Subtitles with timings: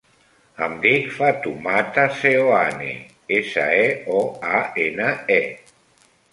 [0.67, 2.89] Em dic Fatoumata Seoane:
[3.43, 3.87] essa, e,
[4.19, 4.27] o,
[4.59, 5.41] a, ena, e.